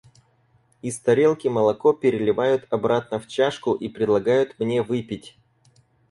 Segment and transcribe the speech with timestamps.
[0.81, 5.37] Из тарелки молоко переливают обратно в чашку и предлагают мне выпить.